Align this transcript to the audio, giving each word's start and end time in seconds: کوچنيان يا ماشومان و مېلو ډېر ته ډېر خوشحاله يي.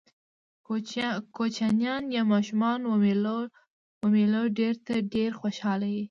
کوچنيان 1.35 2.03
يا 2.15 2.21
ماشومان 2.33 2.79
و 2.85 2.91
مېلو 4.13 4.43
ډېر 4.57 4.73
ته 4.85 4.93
ډېر 5.13 5.29
خوشحاله 5.39 5.87
يي. 5.95 5.99